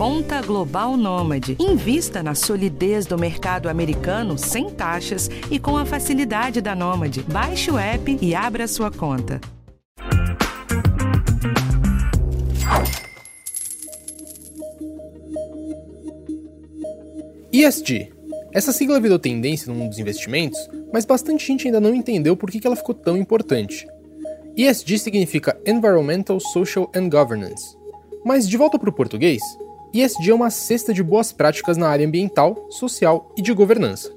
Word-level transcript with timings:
Conta 0.00 0.40
Global 0.40 0.96
Nômade. 0.96 1.58
Invista 1.60 2.22
na 2.22 2.34
solidez 2.34 3.04
do 3.04 3.18
mercado 3.18 3.68
americano 3.68 4.38
sem 4.38 4.70
taxas 4.70 5.28
e 5.50 5.58
com 5.58 5.76
a 5.76 5.84
facilidade 5.84 6.62
da 6.62 6.74
Nômade. 6.74 7.22
Baixe 7.24 7.70
o 7.70 7.78
app 7.78 8.18
e 8.18 8.34
abra 8.34 8.66
sua 8.66 8.90
conta. 8.90 9.38
ESG. 17.52 18.10
Essa 18.54 18.72
sigla 18.72 18.98
virou 18.98 19.18
tendência 19.18 19.70
no 19.70 19.78
mundo 19.78 19.90
dos 19.90 19.98
investimentos, 19.98 20.58
mas 20.90 21.04
bastante 21.04 21.46
gente 21.46 21.66
ainda 21.66 21.78
não 21.78 21.94
entendeu 21.94 22.34
por 22.34 22.50
que 22.50 22.66
ela 22.66 22.74
ficou 22.74 22.94
tão 22.94 23.18
importante. 23.18 23.86
ESG 24.56 24.98
significa 24.98 25.60
Environmental, 25.66 26.40
Social 26.40 26.90
and 26.96 27.10
Governance. 27.10 27.76
Mas 28.24 28.48
de 28.48 28.56
volta 28.56 28.78
para 28.78 28.88
o 28.88 28.94
português, 28.94 29.42
ESG 29.92 30.30
é 30.30 30.34
uma 30.34 30.50
cesta 30.50 30.94
de 30.94 31.02
boas 31.02 31.32
práticas 31.32 31.76
na 31.76 31.88
área 31.88 32.06
ambiental, 32.06 32.68
social 32.70 33.32
e 33.36 33.42
de 33.42 33.52
governança. 33.52 34.12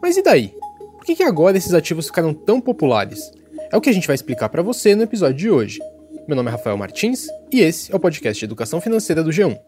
Mas 0.00 0.16
e 0.16 0.22
daí? 0.22 0.54
Por 0.92 1.04
que, 1.04 1.16
que 1.16 1.24
agora 1.24 1.56
esses 1.56 1.74
ativos 1.74 2.06
ficaram 2.06 2.32
tão 2.32 2.60
populares? 2.60 3.32
É 3.72 3.76
o 3.76 3.80
que 3.80 3.90
a 3.90 3.92
gente 3.92 4.06
vai 4.06 4.14
explicar 4.14 4.48
para 4.48 4.62
você 4.62 4.94
no 4.94 5.02
episódio 5.02 5.36
de 5.36 5.50
hoje. 5.50 5.80
Meu 6.28 6.36
nome 6.36 6.48
é 6.48 6.52
Rafael 6.52 6.76
Martins 6.76 7.26
e 7.52 7.60
esse 7.60 7.92
é 7.92 7.96
o 7.96 8.00
podcast 8.00 8.38
de 8.38 8.44
Educação 8.44 8.80
Financeira 8.80 9.24
do 9.24 9.30
G1. 9.30 9.58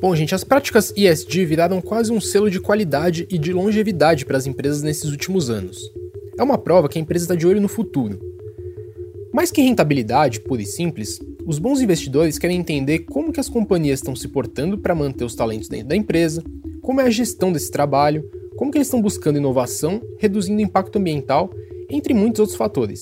Bom, 0.00 0.14
gente, 0.16 0.34
as 0.34 0.42
práticas 0.42 0.92
ESG 0.96 1.44
viraram 1.44 1.80
quase 1.80 2.12
um 2.12 2.20
selo 2.20 2.50
de 2.50 2.60
qualidade 2.60 3.28
e 3.30 3.38
de 3.38 3.52
longevidade 3.52 4.26
para 4.26 4.36
as 4.36 4.46
empresas 4.46 4.82
nesses 4.82 5.10
últimos 5.10 5.50
anos. 5.50 5.78
É 6.36 6.42
uma 6.42 6.58
prova 6.58 6.88
que 6.88 6.98
a 6.98 7.00
empresa 7.00 7.26
está 7.26 7.34
de 7.36 7.46
olho 7.46 7.60
no 7.60 7.68
futuro. 7.68 8.18
Mais 9.32 9.52
que 9.52 9.62
rentabilidade 9.62 10.40
pura 10.40 10.62
e 10.62 10.66
simples, 10.66 11.20
os 11.48 11.58
bons 11.58 11.80
investidores 11.80 12.38
querem 12.38 12.60
entender 12.60 12.98
como 12.98 13.32
que 13.32 13.40
as 13.40 13.48
companhias 13.48 14.00
estão 14.00 14.14
se 14.14 14.28
portando 14.28 14.76
para 14.76 14.94
manter 14.94 15.24
os 15.24 15.34
talentos 15.34 15.66
dentro 15.66 15.88
da 15.88 15.96
empresa, 15.96 16.44
como 16.82 17.00
é 17.00 17.04
a 17.04 17.10
gestão 17.10 17.50
desse 17.50 17.70
trabalho, 17.70 18.22
como 18.54 18.70
que 18.70 18.76
eles 18.76 18.86
estão 18.86 19.00
buscando 19.00 19.38
inovação, 19.38 19.98
reduzindo 20.18 20.58
o 20.58 20.62
impacto 20.62 20.98
ambiental, 20.98 21.48
entre 21.88 22.12
muitos 22.12 22.40
outros 22.40 22.58
fatores. 22.58 23.00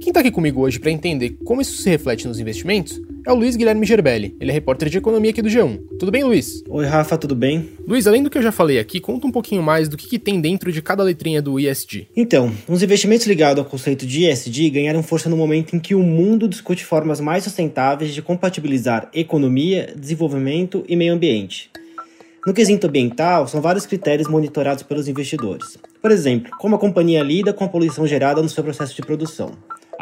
Quem 0.00 0.08
está 0.08 0.18
aqui 0.18 0.32
comigo 0.32 0.60
hoje 0.60 0.80
para 0.80 0.90
entender 0.90 1.38
como 1.44 1.60
isso 1.62 1.80
se 1.80 1.88
reflete 1.88 2.26
nos 2.26 2.40
investimentos 2.40 3.00
é 3.26 3.32
o 3.32 3.34
Luiz 3.34 3.56
Guilherme 3.56 3.86
Gerbelli. 3.86 4.36
Ele 4.40 4.50
é 4.50 4.54
repórter 4.54 4.88
de 4.88 4.98
economia 4.98 5.30
aqui 5.30 5.42
do 5.42 5.48
G1. 5.48 5.80
Tudo 5.98 6.10
bem, 6.10 6.24
Luiz? 6.24 6.62
Oi, 6.68 6.86
Rafa, 6.86 7.16
tudo 7.16 7.34
bem? 7.34 7.70
Luiz, 7.86 8.06
além 8.06 8.22
do 8.22 8.30
que 8.30 8.38
eu 8.38 8.42
já 8.42 8.50
falei 8.50 8.78
aqui, 8.78 9.00
conta 9.00 9.26
um 9.26 9.30
pouquinho 9.30 9.62
mais 9.62 9.88
do 9.88 9.96
que, 9.96 10.08
que 10.08 10.18
tem 10.18 10.40
dentro 10.40 10.72
de 10.72 10.82
cada 10.82 11.02
letrinha 11.02 11.40
do 11.40 11.58
ESG. 11.58 12.08
Então, 12.16 12.52
os 12.68 12.82
investimentos 12.82 13.26
ligados 13.26 13.62
ao 13.62 13.70
conceito 13.70 14.06
de 14.06 14.26
ESG 14.26 14.70
ganharam 14.70 15.02
força 15.02 15.28
no 15.28 15.36
momento 15.36 15.76
em 15.76 15.78
que 15.78 15.94
o 15.94 16.02
mundo 16.02 16.48
discute 16.48 16.84
formas 16.84 17.20
mais 17.20 17.44
sustentáveis 17.44 18.12
de 18.12 18.22
compatibilizar 18.22 19.08
economia, 19.14 19.94
desenvolvimento 19.96 20.84
e 20.88 20.96
meio 20.96 21.14
ambiente. 21.14 21.70
No 22.44 22.52
quesito 22.52 22.88
ambiental, 22.88 23.46
são 23.46 23.60
vários 23.60 23.86
critérios 23.86 24.26
monitorados 24.26 24.82
pelos 24.82 25.06
investidores. 25.06 25.78
Por 26.00 26.10
exemplo, 26.10 26.50
como 26.58 26.74
a 26.74 26.78
companhia 26.78 27.22
lida 27.22 27.52
com 27.52 27.62
a 27.62 27.68
poluição 27.68 28.04
gerada 28.04 28.42
no 28.42 28.48
seu 28.48 28.64
processo 28.64 28.96
de 28.96 29.02
produção. 29.02 29.52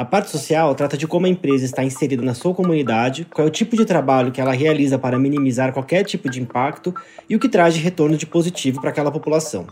A 0.01 0.05
parte 0.07 0.31
social 0.31 0.75
trata 0.75 0.97
de 0.97 1.07
como 1.07 1.27
a 1.27 1.29
empresa 1.29 1.67
está 1.67 1.85
inserida 1.85 2.23
na 2.23 2.33
sua 2.33 2.55
comunidade, 2.55 3.27
qual 3.31 3.47
é 3.47 3.51
o 3.51 3.53
tipo 3.53 3.77
de 3.77 3.85
trabalho 3.85 4.33
que 4.33 4.41
ela 4.41 4.53
realiza 4.53 4.99
para 4.99 5.19
minimizar 5.19 5.75
qualquer 5.75 6.05
tipo 6.05 6.31
de 6.31 6.41
impacto 6.41 6.95
e 7.29 7.37
o 7.37 7.39
que 7.39 7.51
traz 7.51 7.75
de 7.75 7.81
retorno 7.81 8.17
de 8.17 8.25
positivo 8.25 8.81
para 8.81 8.89
aquela 8.89 9.13
população. 9.13 9.67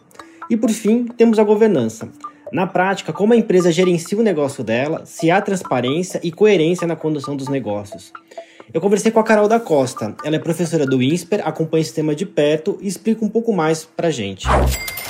E 0.51 0.55
por 0.55 0.69
fim, 0.69 1.07
temos 1.07 1.39
a 1.39 1.43
governança. 1.45 2.11
Na 2.53 2.67
prática, 2.67 3.11
como 3.11 3.33
a 3.33 3.37
empresa 3.39 3.73
gerencia 3.73 4.19
o 4.19 4.23
negócio 4.23 4.63
dela, 4.63 5.07
se 5.07 5.31
há 5.31 5.41
transparência 5.41 6.21
e 6.23 6.31
coerência 6.31 6.87
na 6.87 6.95
condução 6.95 7.35
dos 7.35 7.49
negócios. 7.49 8.13
Eu 8.75 8.83
conversei 8.83 9.11
com 9.11 9.21
a 9.21 9.25
Carol 9.25 9.49
da 9.49 9.59
Costa, 9.59 10.15
ela 10.23 10.37
é 10.37 10.39
professora 10.39 10.85
do 10.85 11.03
INSPER, 11.03 11.41
acompanha 11.43 11.81
esse 11.81 11.95
tema 11.95 12.15
de 12.15 12.27
perto 12.27 12.77
e 12.83 12.87
explica 12.87 13.25
um 13.25 13.31
pouco 13.31 13.51
mais 13.51 13.87
para 13.87 14.11
gente. 14.11 14.47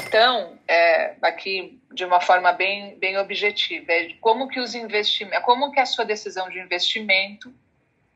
Então, 0.09 0.59
é, 0.67 1.17
aqui 1.21 1.79
de 1.93 2.03
uma 2.03 2.19
forma 2.19 2.51
bem, 2.53 2.97
bem 2.99 3.19
objetiva, 3.19 3.93
é 3.93 4.15
como 4.21 4.49
que 4.49 4.59
os 4.59 4.75
investimentos, 4.75 5.45
como 5.45 5.71
que 5.71 5.79
a 5.79 5.85
sua 5.85 6.05
decisão 6.05 6.49
de 6.49 6.59
investimento 6.59 7.53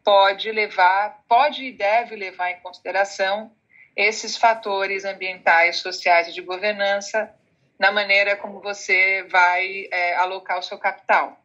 pode 0.02 0.50
levar, 0.50 1.20
pode 1.28 1.62
e 1.62 1.72
deve 1.72 2.16
levar 2.16 2.50
em 2.50 2.60
consideração 2.60 3.50
esses 3.94 4.38
fatores 4.38 5.04
ambientais, 5.04 5.80
sociais 5.80 6.28
e 6.28 6.32
de 6.32 6.40
governança 6.40 7.30
na 7.78 7.92
maneira 7.92 8.36
como 8.36 8.60
você 8.60 9.26
vai 9.30 9.86
é, 9.92 10.16
alocar 10.16 10.58
o 10.58 10.62
seu 10.62 10.78
capital. 10.78 11.36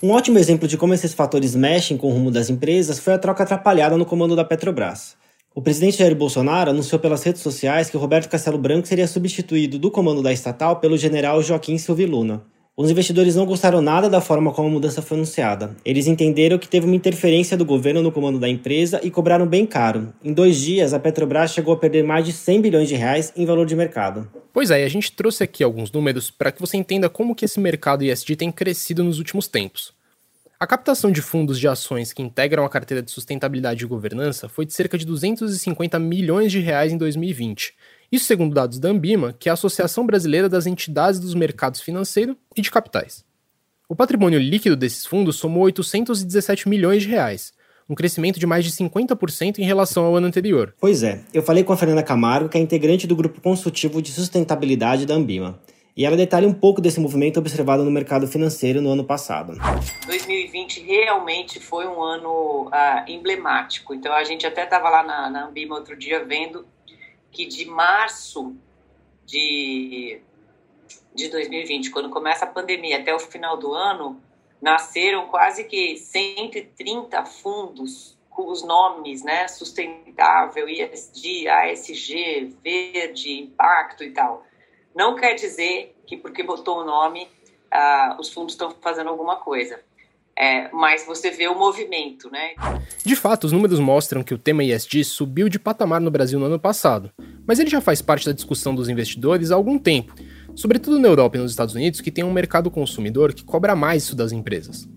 Um 0.00 0.12
ótimo 0.12 0.38
exemplo 0.38 0.68
de 0.68 0.78
como 0.78 0.94
esses 0.94 1.12
fatores 1.12 1.56
mexem 1.56 1.98
com 1.98 2.06
o 2.06 2.12
rumo 2.12 2.30
das 2.30 2.48
empresas 2.48 3.00
foi 3.00 3.14
a 3.14 3.18
troca 3.18 3.42
atrapalhada 3.42 3.96
no 3.96 4.06
comando 4.06 4.36
da 4.36 4.44
Petrobras. 4.44 5.16
O 5.58 5.60
presidente 5.60 5.98
Jair 5.98 6.14
Bolsonaro 6.14 6.70
anunciou 6.70 7.00
pelas 7.00 7.24
redes 7.24 7.42
sociais 7.42 7.90
que 7.90 7.96
Roberto 7.96 8.28
Castelo 8.28 8.56
Branco 8.56 8.86
seria 8.86 9.08
substituído 9.08 9.76
do 9.76 9.90
comando 9.90 10.22
da 10.22 10.32
estatal 10.32 10.76
pelo 10.76 10.96
general 10.96 11.42
Joaquim 11.42 11.76
Silva 11.76 12.06
Luna. 12.06 12.44
Os 12.76 12.88
investidores 12.92 13.34
não 13.34 13.44
gostaram 13.44 13.80
nada 13.80 14.08
da 14.08 14.20
forma 14.20 14.52
como 14.52 14.68
a 14.68 14.70
mudança 14.70 15.02
foi 15.02 15.16
anunciada. 15.16 15.76
Eles 15.84 16.06
entenderam 16.06 16.60
que 16.60 16.68
teve 16.68 16.86
uma 16.86 16.94
interferência 16.94 17.56
do 17.56 17.64
governo 17.64 18.00
no 18.00 18.12
comando 18.12 18.38
da 18.38 18.48
empresa 18.48 19.00
e 19.02 19.10
cobraram 19.10 19.48
bem 19.48 19.66
caro. 19.66 20.14
Em 20.22 20.32
dois 20.32 20.58
dias, 20.58 20.94
a 20.94 21.00
Petrobras 21.00 21.52
chegou 21.52 21.74
a 21.74 21.76
perder 21.76 22.04
mais 22.04 22.24
de 22.24 22.32
100 22.32 22.60
bilhões 22.60 22.88
de 22.88 22.94
reais 22.94 23.32
em 23.36 23.44
valor 23.44 23.66
de 23.66 23.74
mercado. 23.74 24.30
Pois 24.52 24.70
é, 24.70 24.84
a 24.84 24.88
gente 24.88 25.10
trouxe 25.10 25.42
aqui 25.42 25.64
alguns 25.64 25.90
números 25.90 26.30
para 26.30 26.52
que 26.52 26.60
você 26.60 26.76
entenda 26.76 27.08
como 27.08 27.34
que 27.34 27.44
esse 27.44 27.58
mercado 27.58 28.04
ISD 28.04 28.36
tem 28.36 28.52
crescido 28.52 29.02
nos 29.02 29.18
últimos 29.18 29.48
tempos. 29.48 29.97
A 30.60 30.66
captação 30.66 31.12
de 31.12 31.22
fundos 31.22 31.56
de 31.56 31.68
ações 31.68 32.12
que 32.12 32.20
integram 32.20 32.64
a 32.64 32.68
carteira 32.68 33.00
de 33.00 33.12
sustentabilidade 33.12 33.84
e 33.84 33.86
governança 33.86 34.48
foi 34.48 34.66
de 34.66 34.72
cerca 34.72 34.98
de 34.98 35.06
250 35.06 36.00
milhões 36.00 36.50
de 36.50 36.58
reais 36.58 36.92
em 36.92 36.96
2020. 36.96 37.74
Isso 38.10 38.24
segundo 38.24 38.54
dados 38.54 38.80
da 38.80 38.88
Ambima, 38.88 39.32
que 39.38 39.48
é 39.48 39.50
a 39.50 39.52
Associação 39.52 40.04
Brasileira 40.04 40.48
das 40.48 40.66
Entidades 40.66 41.20
dos 41.20 41.32
Mercados 41.32 41.80
Financeiro 41.80 42.36
e 42.56 42.60
de 42.60 42.72
Capitais. 42.72 43.24
O 43.88 43.94
patrimônio 43.94 44.40
líquido 44.40 44.74
desses 44.74 45.06
fundos 45.06 45.36
somou 45.36 45.62
817 45.62 46.68
milhões 46.68 47.04
de 47.04 47.08
reais, 47.08 47.52
um 47.88 47.94
crescimento 47.94 48.40
de 48.40 48.46
mais 48.46 48.64
de 48.64 48.72
50% 48.72 49.60
em 49.60 49.64
relação 49.64 50.06
ao 50.06 50.16
ano 50.16 50.26
anterior. 50.26 50.74
Pois 50.80 51.04
é, 51.04 51.20
eu 51.32 51.42
falei 51.44 51.62
com 51.62 51.72
a 51.72 51.76
Fernanda 51.76 52.02
Camargo, 52.02 52.48
que 52.48 52.58
é 52.58 52.60
integrante 52.60 53.06
do 53.06 53.14
grupo 53.14 53.40
consultivo 53.40 54.02
de 54.02 54.10
sustentabilidade 54.10 55.06
da 55.06 55.14
Ambima 55.14 55.56
e 55.98 56.04
ela 56.04 56.16
detalha 56.16 56.46
um 56.46 56.54
pouco 56.54 56.80
desse 56.80 57.00
movimento 57.00 57.40
observado 57.40 57.84
no 57.84 57.90
mercado 57.90 58.28
financeiro 58.28 58.80
no 58.80 58.92
ano 58.92 59.02
passado. 59.02 59.54
2020 60.06 60.80
realmente 60.82 61.58
foi 61.58 61.88
um 61.88 62.00
ano 62.00 62.68
ah, 62.70 63.04
emblemático. 63.08 63.92
Então 63.92 64.12
a 64.12 64.22
gente 64.22 64.46
até 64.46 64.62
estava 64.62 64.88
lá 64.88 65.02
na, 65.02 65.28
na 65.28 65.46
Ambima 65.46 65.74
outro 65.74 65.96
dia 65.96 66.24
vendo 66.24 66.64
que 67.32 67.46
de 67.46 67.64
março 67.64 68.54
de, 69.26 70.20
de 71.12 71.28
2020, 71.30 71.90
quando 71.90 72.10
começa 72.10 72.44
a 72.44 72.48
pandemia, 72.48 73.00
até 73.00 73.12
o 73.12 73.18
final 73.18 73.56
do 73.56 73.74
ano, 73.74 74.22
nasceram 74.62 75.26
quase 75.26 75.64
que 75.64 75.96
130 75.96 77.24
fundos 77.24 78.16
com 78.30 78.48
os 78.52 78.62
nomes, 78.62 79.24
né, 79.24 79.48
sustentável, 79.48 80.68
ISD, 80.68 81.48
ASG, 81.48 82.54
verde, 82.62 83.32
impacto 83.40 84.04
e 84.04 84.12
tal. 84.12 84.46
Não 84.98 85.14
quer 85.14 85.34
dizer 85.34 85.94
que 86.04 86.16
porque 86.16 86.42
botou 86.42 86.80
o 86.80 86.84
nome, 86.84 87.28
ah, 87.70 88.16
os 88.18 88.30
fundos 88.30 88.54
estão 88.54 88.74
fazendo 88.82 89.08
alguma 89.08 89.36
coisa. 89.36 89.78
É, 90.36 90.68
mas 90.72 91.06
você 91.06 91.30
vê 91.30 91.46
o 91.46 91.56
movimento, 91.56 92.28
né? 92.32 92.54
De 93.04 93.14
fato, 93.14 93.44
os 93.44 93.52
números 93.52 93.78
mostram 93.78 94.24
que 94.24 94.34
o 94.34 94.38
tema 94.38 94.64
ESG 94.64 95.04
subiu 95.04 95.48
de 95.48 95.56
patamar 95.56 96.00
no 96.00 96.10
Brasil 96.10 96.40
no 96.40 96.46
ano 96.46 96.58
passado, 96.58 97.12
mas 97.46 97.60
ele 97.60 97.70
já 97.70 97.80
faz 97.80 98.02
parte 98.02 98.26
da 98.26 98.32
discussão 98.32 98.74
dos 98.74 98.88
investidores 98.88 99.52
há 99.52 99.54
algum 99.54 99.78
tempo, 99.78 100.14
sobretudo 100.56 100.98
na 100.98 101.06
Europa 101.06 101.36
e 101.36 101.40
nos 101.40 101.52
Estados 101.52 101.76
Unidos, 101.76 102.00
que 102.00 102.10
tem 102.10 102.24
um 102.24 102.32
mercado 102.32 102.68
consumidor 102.68 103.32
que 103.32 103.44
cobra 103.44 103.76
mais 103.76 104.02
isso 104.02 104.16
das 104.16 104.32
empresas. 104.32 104.88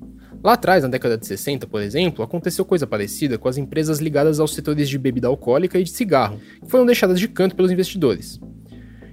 Lá 0.43 0.53
atrás, 0.53 0.81
na 0.81 0.89
década 0.89 1.15
de 1.15 1.27
60, 1.27 1.67
por 1.67 1.79
exemplo, 1.79 2.25
aconteceu 2.25 2.65
coisa 2.65 2.87
parecida 2.87 3.37
com 3.37 3.47
as 3.47 3.57
empresas 3.57 3.99
ligadas 3.99 4.39
aos 4.39 4.55
setores 4.55 4.89
de 4.89 4.97
bebida 4.97 5.27
alcoólica 5.27 5.79
e 5.79 5.83
de 5.83 5.91
cigarro, 5.91 6.39
que 6.63 6.71
foram 6.71 6.87
deixadas 6.87 7.19
de 7.19 7.27
canto 7.27 7.55
pelos 7.55 7.71
investidores. 7.71 8.39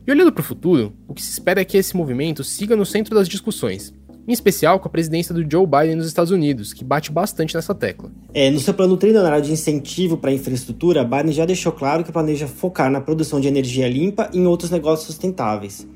E 0.09 0.11
olhando 0.11 0.33
para 0.33 0.41
o 0.41 0.45
futuro, 0.45 0.95
o 1.07 1.13
que 1.13 1.21
se 1.21 1.31
espera 1.31 1.61
é 1.61 1.65
que 1.67 1.77
esse 1.77 1.95
movimento 1.95 2.43
siga 2.43 2.75
no 2.75 2.87
centro 2.87 3.15
das 3.15 3.29
discussões, 3.29 3.93
em 4.27 4.33
especial 4.33 4.81
com 4.81 4.89
a 4.89 4.91
presidência 4.91 5.35
do 5.35 5.43
Joe 5.47 5.67
Biden 5.67 5.97
nos 5.97 6.07
Estados 6.07 6.33
Unidos, 6.33 6.73
que 6.73 6.83
bate 6.83 7.13
bastante 7.13 7.55
nessa 7.55 7.75
tecla. 7.75 8.11
É, 8.33 8.49
no 8.51 8.59
seu 8.59 8.73
plano 8.73 8.97
trilionário 8.97 9.45
de 9.45 9.53
incentivo 9.53 10.17
para 10.17 10.31
a 10.31 10.33
infraestrutura, 10.33 11.05
Biden 11.05 11.33
já 11.33 11.45
deixou 11.45 11.73
claro 11.73 12.03
que 12.05 12.11
planeja 12.11 12.47
focar 12.47 12.91
na 12.91 13.03
produção 13.03 13.39
de 13.39 13.49
energia 13.49 13.87
limpa 13.87 14.31
e 14.33 14.39
em 14.39 14.47
outros 14.47 14.71
negócios 14.71 15.09
sustentáveis. 15.09 15.87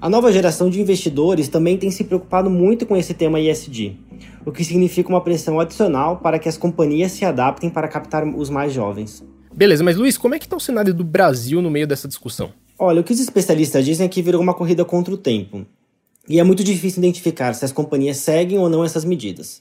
A 0.00 0.08
nova 0.08 0.32
geração 0.32 0.70
de 0.70 0.80
investidores 0.80 1.46
também 1.46 1.76
tem 1.76 1.90
se 1.90 2.04
preocupado 2.04 2.48
muito 2.48 2.86
com 2.86 2.96
esse 2.96 3.12
tema 3.12 3.38
ESG, 3.38 3.94
o 4.46 4.52
que 4.52 4.64
significa 4.64 5.10
uma 5.10 5.20
pressão 5.20 5.60
adicional 5.60 6.16
para 6.16 6.38
que 6.38 6.48
as 6.48 6.56
companhias 6.56 7.12
se 7.12 7.26
adaptem 7.26 7.68
para 7.68 7.88
captar 7.88 8.26
os 8.26 8.48
mais 8.48 8.72
jovens. 8.72 9.22
Beleza, 9.54 9.84
mas 9.84 9.96
Luiz, 9.96 10.16
como 10.16 10.34
é 10.34 10.38
que 10.38 10.46
está 10.46 10.56
o 10.56 10.60
cenário 10.60 10.94
do 10.94 11.04
Brasil 11.04 11.60
no 11.60 11.70
meio 11.70 11.86
dessa 11.86 12.08
discussão? 12.08 12.50
Olha, 12.82 13.02
o 13.02 13.04
que 13.04 13.12
os 13.12 13.20
especialistas 13.20 13.84
dizem 13.84 14.06
é 14.06 14.08
que 14.08 14.22
virou 14.22 14.40
uma 14.40 14.54
corrida 14.54 14.86
contra 14.86 15.12
o 15.12 15.18
tempo. 15.18 15.66
E 16.26 16.40
é 16.40 16.42
muito 16.42 16.64
difícil 16.64 17.00
identificar 17.00 17.52
se 17.52 17.62
as 17.62 17.72
companhias 17.72 18.16
seguem 18.16 18.58
ou 18.58 18.70
não 18.70 18.82
essas 18.82 19.04
medidas. 19.04 19.60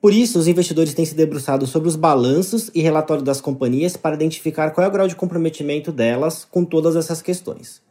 Por 0.00 0.14
isso, 0.14 0.38
os 0.38 0.48
investidores 0.48 0.94
têm 0.94 1.04
se 1.04 1.14
debruçado 1.14 1.66
sobre 1.66 1.90
os 1.90 1.94
balanços 1.94 2.70
e 2.74 2.80
relatórios 2.80 3.22
das 3.22 3.38
companhias 3.38 3.98
para 3.98 4.14
identificar 4.14 4.70
qual 4.70 4.82
é 4.86 4.88
o 4.88 4.90
grau 4.90 5.06
de 5.06 5.14
comprometimento 5.14 5.92
delas 5.92 6.46
com 6.50 6.64
todas 6.64 6.96
essas 6.96 7.20
questões. 7.20 7.82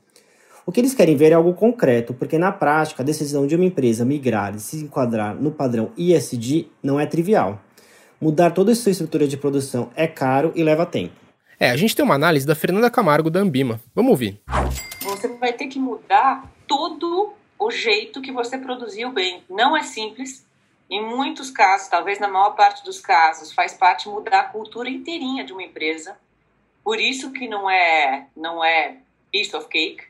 O 0.65 0.71
que 0.71 0.79
eles 0.79 0.95
querem 0.95 1.15
ver 1.15 1.33
é 1.33 1.35
algo 1.35 1.53
concreto, 1.53 2.15
porque 2.15 2.39
na 2.39 2.51
prática 2.51 3.03
a 3.03 3.05
decisão 3.05 3.45
de 3.45 3.55
uma 3.55 3.65
empresa 3.65 4.03
migrar 4.03 4.55
e 4.55 4.59
se 4.59 4.77
enquadrar 4.77 5.39
no 5.39 5.51
padrão 5.51 5.91
ISD 5.95 6.65
não 6.81 6.99
é 6.99 7.05
trivial. 7.05 7.61
Mudar 8.19 8.49
toda 8.49 8.71
a 8.71 8.75
sua 8.75 8.91
estrutura 8.91 9.27
de 9.27 9.37
produção 9.37 9.91
é 9.95 10.07
caro 10.07 10.51
e 10.55 10.63
leva 10.63 10.83
tempo. 10.83 11.26
É, 11.59 11.71
a 11.71 11.75
gente 11.75 11.95
tem 11.95 12.05
uma 12.05 12.13
análise 12.13 12.45
da 12.45 12.53
Fernanda 12.53 12.89
Camargo 12.89 13.31
da 13.31 13.39
Ambima. 13.39 13.81
Vamos 13.95 14.11
ouvir. 14.11 14.39
Você 15.01 15.27
vai 15.27 15.53
ter 15.53 15.65
que 15.65 15.79
mudar 15.79 16.51
todo 16.67 17.33
o 17.57 17.71
jeito 17.71 18.21
que 18.21 18.31
você 18.31 18.59
produziu 18.59 19.11
bem. 19.11 19.43
Não 19.49 19.75
é 19.75 19.81
simples, 19.81 20.45
em 20.87 21.03
muitos 21.03 21.49
casos, 21.49 21.87
talvez 21.87 22.19
na 22.19 22.27
maior 22.27 22.51
parte 22.51 22.83
dos 22.83 23.01
casos, 23.01 23.51
faz 23.51 23.73
parte 23.73 24.07
mudar 24.07 24.39
a 24.39 24.43
cultura 24.43 24.87
inteirinha 24.87 25.43
de 25.43 25.51
uma 25.51 25.63
empresa. 25.63 26.15
Por 26.83 26.99
isso 26.99 27.31
que 27.31 27.47
não 27.47 27.67
é 27.67 28.27
não 28.35 28.63
é 28.63 28.97
piece 29.31 29.55
of 29.55 29.67
cake. 29.67 30.03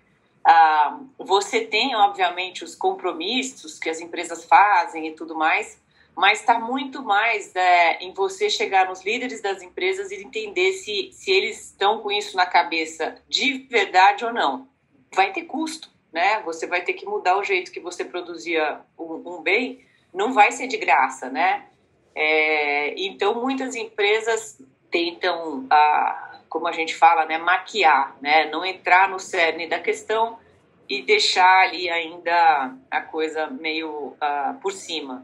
Ah, 0.44 1.00
você 1.18 1.62
tem, 1.62 1.96
obviamente, 1.96 2.64
os 2.64 2.76
compromissos 2.76 3.80
que 3.80 3.90
as 3.90 4.02
empresas 4.02 4.44
fazem 4.44 5.08
e 5.08 5.12
tudo 5.14 5.34
mais, 5.34 5.80
mas 6.18 6.40
está 6.40 6.60
muito 6.60 7.04
mais 7.04 7.56
é, 7.56 8.00
em 8.04 8.12
você 8.12 8.50
chegar 8.50 8.90
nos 8.90 9.06
líderes 9.06 9.42
das 9.42 9.62
empresas 9.62 10.12
e 10.12 10.16
entender 10.16 10.74
se, 10.74 11.12
se 11.14 11.32
eles 11.32 11.68
estão 11.68 12.02
com 12.02 12.12
isso 12.12 12.36
na 12.36 12.46
cabeça 12.46 13.22
de 13.30 13.60
verdade 13.70 14.26
ou 14.26 14.34
não. 14.34 14.68
Vai 15.14 15.32
ter 15.32 15.44
custo, 15.44 15.90
né? 16.12 16.42
Você 16.42 16.66
vai 16.66 16.82
ter 16.82 16.94
que 16.94 17.06
mudar 17.06 17.38
o 17.38 17.44
jeito 17.44 17.72
que 17.72 17.80
você 17.80 18.04
produzia 18.04 18.82
um, 18.98 19.38
um 19.38 19.42
bem 19.42 19.86
não 20.14 20.34
vai 20.34 20.52
ser 20.52 20.68
de 20.68 20.78
graça, 20.78 21.30
né? 21.30 21.66
É, 22.16 22.96
então, 22.98 23.40
muitas 23.40 23.76
empresas 23.76 24.60
tentam, 24.90 25.68
ah, 25.70 26.40
como 26.50 26.68
a 26.68 26.72
gente 26.72 26.96
fala, 26.96 27.26
né, 27.26 27.38
maquiar, 27.38 28.16
né, 28.20 28.50
não 28.50 28.66
entrar 28.66 29.08
no 29.08 29.20
cerne 29.20 29.68
da 29.68 29.80
questão 29.80 30.40
e 30.90 31.04
deixar 31.04 31.64
ali 31.64 31.90
ainda 31.90 32.74
a 32.90 33.02
coisa 33.02 33.48
meio 33.48 34.16
ah, 34.20 34.56
por 34.60 34.72
cima. 34.72 35.24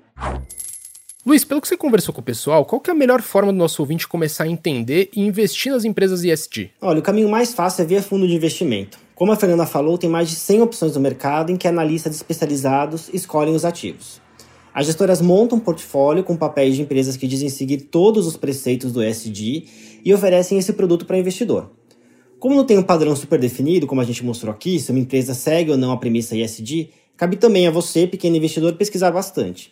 Luiz, 1.26 1.46
pelo 1.46 1.62
que 1.62 1.70
você 1.70 1.78
conversou 1.78 2.14
com 2.14 2.20
o 2.20 2.24
pessoal, 2.24 2.66
qual 2.66 2.84
é 2.86 2.92
a 2.92 2.94
melhor 2.94 3.22
forma 3.22 3.54
do 3.54 3.58
nosso 3.58 3.82
ouvinte 3.82 4.06
começar 4.06 4.44
a 4.44 4.48
entender 4.50 5.10
e 5.16 5.22
investir 5.22 5.72
nas 5.72 5.86
empresas 5.86 6.22
ISD? 6.22 6.72
Olha, 6.82 7.00
o 7.00 7.02
caminho 7.02 7.30
mais 7.30 7.54
fácil 7.54 7.84
é 7.84 7.86
via 7.86 8.04
fundo 8.04 8.28
de 8.28 8.36
investimento. 8.36 9.00
Como 9.16 9.32
a 9.32 9.38
Fernanda 9.38 9.66
falou, 9.66 9.98
tem 9.98 10.10
mais 10.10 10.30
de 10.30 10.36
100 10.36 10.64
opções 10.64 10.96
no 10.96 11.00
mercado 11.00 11.50
em 11.50 11.56
que 11.56 11.66
analistas 11.66 12.14
especializados 12.14 13.10
escolhem 13.14 13.56
os 13.56 13.64
ativos. 13.64 14.20
As 14.74 14.86
gestoras 14.86 15.22
montam 15.22 15.60
um 15.60 15.62
portfólio 15.62 16.26
com 16.26 16.36
papéis 16.36 16.76
de 16.76 16.82
empresas 16.82 17.16
que 17.16 17.26
dizem 17.26 17.48
seguir 17.48 17.84
todos 17.84 18.28
os 18.28 18.36
preceitos 18.36 18.92
do 18.92 19.02
ESG 19.02 19.66
e 20.04 20.14
oferecem 20.14 20.58
esse 20.58 20.74
produto 20.74 21.06
para 21.06 21.18
investidor. 21.18 21.72
Como 22.38 22.54
não 22.54 22.66
tem 22.66 22.78
um 22.78 22.84
padrão 22.84 23.16
super 23.16 23.40
definido, 23.40 23.88
como 23.88 24.02
a 24.02 24.04
gente 24.04 24.26
mostrou 24.26 24.54
aqui, 24.54 24.78
se 24.78 24.92
uma 24.92 25.00
empresa 25.00 25.34
segue 25.34 25.72
ou 25.72 25.78
não 25.78 25.94
a 25.94 25.98
premissa 25.98 26.36
ESG, 26.36 26.90
cabe 27.16 27.38
também 27.38 27.66
a 27.66 27.72
você, 27.72 28.06
pequeno 28.06 28.36
investidor, 28.36 28.74
pesquisar 28.74 29.12
bastante. 29.12 29.72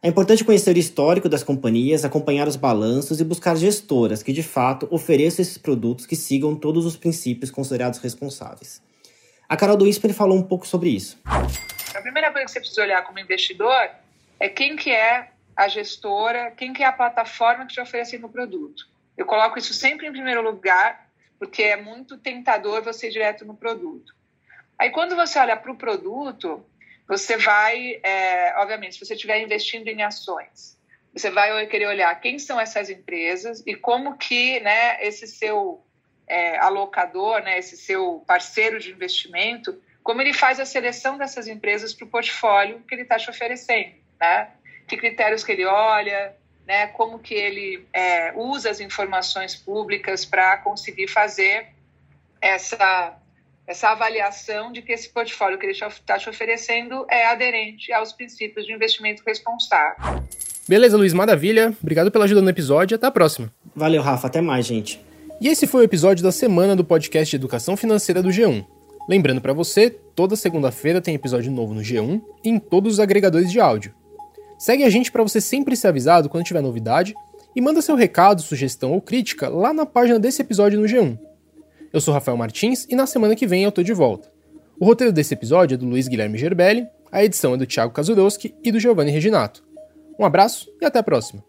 É 0.00 0.06
importante 0.06 0.44
conhecer 0.44 0.76
o 0.76 0.78
histórico 0.78 1.28
das 1.28 1.42
companhias, 1.42 2.04
acompanhar 2.04 2.46
os 2.46 2.54
balanços 2.54 3.20
e 3.20 3.24
buscar 3.24 3.56
gestoras 3.56 4.22
que 4.22 4.32
de 4.32 4.44
fato 4.44 4.86
ofereçam 4.92 5.42
esses 5.42 5.58
produtos 5.58 6.06
que 6.06 6.14
sigam 6.14 6.54
todos 6.54 6.86
os 6.86 6.96
princípios 6.96 7.50
considerados 7.50 7.98
responsáveis. 7.98 8.80
A 9.48 9.56
Carol 9.56 9.76
do 9.76 9.86
Whisper 9.86 10.14
falou 10.14 10.38
um 10.38 10.42
pouco 10.42 10.68
sobre 10.68 10.90
isso. 10.90 11.20
A 11.24 12.00
primeira 12.00 12.30
coisa 12.30 12.44
que 12.44 12.52
você 12.52 12.60
precisa 12.60 12.82
olhar 12.82 13.02
como 13.02 13.18
investidor 13.18 13.90
é 14.38 14.48
quem 14.48 14.76
que 14.76 14.92
é 14.92 15.32
a 15.56 15.66
gestora, 15.66 16.52
quem 16.52 16.72
que 16.72 16.84
é 16.84 16.86
a 16.86 16.92
plataforma 16.92 17.66
que 17.66 17.74
te 17.74 17.80
oferece 17.80 18.16
o 18.18 18.28
produto. 18.28 18.86
Eu 19.16 19.26
coloco 19.26 19.58
isso 19.58 19.74
sempre 19.74 20.06
em 20.06 20.12
primeiro 20.12 20.42
lugar, 20.42 21.08
porque 21.40 21.64
é 21.64 21.76
muito 21.76 22.16
tentador 22.16 22.84
você 22.84 23.08
ir 23.08 23.10
direto 23.10 23.44
no 23.44 23.56
produto. 23.56 24.14
Aí, 24.78 24.90
quando 24.90 25.16
você 25.16 25.40
olha 25.40 25.56
para 25.56 25.72
o 25.72 25.76
produto, 25.76 26.64
você 27.08 27.36
vai, 27.38 27.98
é, 28.02 28.54
obviamente, 28.58 28.94
se 28.94 29.04
você 29.04 29.14
estiver 29.14 29.40
investindo 29.40 29.88
em 29.88 30.02
ações, 30.02 30.78
você 31.12 31.30
vai 31.30 31.66
querer 31.66 31.86
olhar 31.86 32.14
quem 32.20 32.38
são 32.38 32.60
essas 32.60 32.90
empresas 32.90 33.62
e 33.66 33.74
como 33.74 34.18
que 34.18 34.60
né, 34.60 35.02
esse 35.04 35.26
seu 35.26 35.82
é, 36.26 36.58
alocador, 36.58 37.42
né, 37.42 37.58
esse 37.58 37.76
seu 37.76 38.22
parceiro 38.26 38.78
de 38.78 38.92
investimento, 38.92 39.80
como 40.02 40.20
ele 40.20 40.34
faz 40.34 40.60
a 40.60 40.66
seleção 40.66 41.16
dessas 41.16 41.48
empresas 41.48 41.94
para 41.94 42.06
o 42.06 42.10
portfólio 42.10 42.84
que 42.86 42.94
ele 42.94 43.02
está 43.02 43.18
te 43.18 43.30
oferecendo 43.30 43.98
né? 44.18 44.50
Que 44.86 44.96
critérios 44.96 45.44
que 45.44 45.52
ele 45.52 45.64
olha, 45.64 46.34
né? 46.66 46.88
Como 46.88 47.18
que 47.18 47.34
ele 47.34 47.86
é, 47.92 48.32
usa 48.34 48.70
as 48.70 48.80
informações 48.80 49.54
públicas 49.54 50.24
para 50.24 50.58
conseguir 50.58 51.08
fazer 51.08 51.68
essa 52.40 53.16
essa 53.68 53.90
avaliação 53.90 54.72
de 54.72 54.80
que 54.80 54.92
esse 54.92 55.10
portfólio 55.10 55.58
que 55.58 55.66
ele 55.66 55.72
está 55.72 56.18
te 56.18 56.28
oferecendo 56.30 57.04
é 57.10 57.26
aderente 57.26 57.92
aos 57.92 58.14
princípios 58.14 58.64
de 58.64 58.72
investimento 58.72 59.22
responsável. 59.26 60.24
Beleza, 60.66 60.96
Luiz, 60.96 61.12
maravilha. 61.12 61.74
Obrigado 61.82 62.10
pela 62.10 62.24
ajuda 62.24 62.40
no 62.40 62.48
episódio 62.48 62.94
e 62.94 62.96
até 62.96 63.06
a 63.06 63.10
próxima. 63.10 63.52
Valeu, 63.76 64.00
Rafa. 64.00 64.26
Até 64.26 64.40
mais, 64.40 64.64
gente. 64.64 64.98
E 65.38 65.48
esse 65.48 65.66
foi 65.66 65.82
o 65.82 65.84
episódio 65.84 66.24
da 66.24 66.32
semana 66.32 66.74
do 66.74 66.82
podcast 66.82 67.30
de 67.30 67.36
Educação 67.36 67.76
Financeira 67.76 68.22
do 68.22 68.30
G1. 68.30 68.64
Lembrando 69.06 69.40
para 69.40 69.52
você, 69.52 69.90
toda 69.90 70.34
segunda-feira 70.34 71.00
tem 71.00 71.14
episódio 71.14 71.52
novo 71.52 71.74
no 71.74 71.82
G1 71.82 72.22
e 72.42 72.48
em 72.48 72.58
todos 72.58 72.94
os 72.94 73.00
agregadores 73.00 73.52
de 73.52 73.60
áudio. 73.60 73.94
Segue 74.58 74.82
a 74.82 74.90
gente 74.90 75.12
para 75.12 75.22
você 75.22 75.42
sempre 75.42 75.76
ser 75.76 75.88
avisado 75.88 76.28
quando 76.30 76.44
tiver 76.44 76.62
novidade 76.62 77.14
e 77.54 77.60
manda 77.60 77.82
seu 77.82 77.94
recado, 77.94 78.40
sugestão 78.40 78.92
ou 78.92 79.00
crítica 79.00 79.48
lá 79.48 79.74
na 79.74 79.84
página 79.84 80.18
desse 80.18 80.40
episódio 80.40 80.80
no 80.80 80.86
G1. 80.86 81.27
Eu 81.90 82.00
sou 82.02 82.12
Rafael 82.12 82.36
Martins 82.36 82.86
e 82.88 82.94
na 82.94 83.06
semana 83.06 83.34
que 83.34 83.46
vem 83.46 83.64
eu 83.64 83.72
tô 83.72 83.82
de 83.82 83.94
volta. 83.94 84.30
O 84.78 84.84
roteiro 84.84 85.12
desse 85.12 85.32
episódio 85.32 85.74
é 85.74 85.78
do 85.78 85.86
Luiz 85.86 86.06
Guilherme 86.06 86.36
Gerbelli, 86.36 86.86
a 87.10 87.24
edição 87.24 87.54
é 87.54 87.56
do 87.56 87.66
Thiago 87.66 87.94
Kazurowski 87.94 88.54
e 88.62 88.70
do 88.70 88.78
Giovanni 88.78 89.10
Reginato. 89.10 89.64
Um 90.18 90.24
abraço 90.24 90.68
e 90.82 90.84
até 90.84 90.98
a 90.98 91.02
próxima! 91.02 91.42